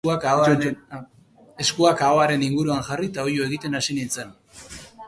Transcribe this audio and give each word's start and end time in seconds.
Eskuak 1.65 2.01
ahoaren 2.07 2.47
inguruan 2.49 2.83
jarri 2.89 3.13
eta 3.13 3.29
oihu 3.31 3.47
egiten 3.51 3.83
hasi 3.83 4.01
nintzen. 4.01 4.35